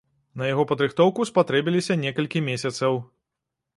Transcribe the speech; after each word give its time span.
На 0.41 0.47
яго 0.53 0.63
падрыхтоўку 0.71 1.27
спатрэбіліся 1.31 1.99
некалькі 2.07 2.45
месяцаў. 2.49 3.01